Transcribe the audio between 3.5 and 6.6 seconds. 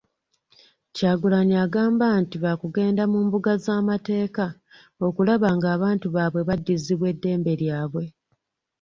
z’amateeka okulaba ng’abantu baabwe